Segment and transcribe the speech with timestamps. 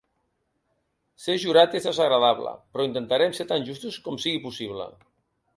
[1.25, 4.93] Ser jurat és desagradable, però intentarem ser tan justos com sigui possible.